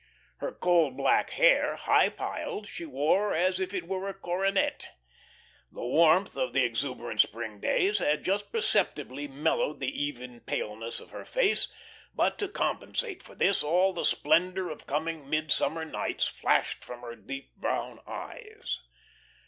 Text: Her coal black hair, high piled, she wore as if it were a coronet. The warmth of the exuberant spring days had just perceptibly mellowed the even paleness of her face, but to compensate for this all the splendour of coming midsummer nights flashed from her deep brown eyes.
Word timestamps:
Her 0.37 0.51
coal 0.51 0.89
black 0.89 1.29
hair, 1.29 1.75
high 1.75 2.09
piled, 2.09 2.67
she 2.67 2.87
wore 2.87 3.35
as 3.35 3.59
if 3.59 3.71
it 3.71 3.87
were 3.87 4.09
a 4.09 4.15
coronet. 4.15 4.97
The 5.71 5.85
warmth 5.85 6.35
of 6.35 6.53
the 6.53 6.63
exuberant 6.63 7.21
spring 7.21 7.59
days 7.59 7.99
had 7.99 8.25
just 8.25 8.51
perceptibly 8.51 9.27
mellowed 9.27 9.79
the 9.79 10.03
even 10.03 10.39
paleness 10.39 10.99
of 10.99 11.11
her 11.11 11.23
face, 11.23 11.67
but 12.15 12.39
to 12.39 12.47
compensate 12.47 13.21
for 13.21 13.35
this 13.35 13.61
all 13.61 13.93
the 13.93 14.03
splendour 14.03 14.69
of 14.71 14.87
coming 14.87 15.29
midsummer 15.29 15.85
nights 15.85 16.25
flashed 16.25 16.83
from 16.83 17.01
her 17.01 17.15
deep 17.15 17.55
brown 17.55 17.99
eyes. 18.07 18.79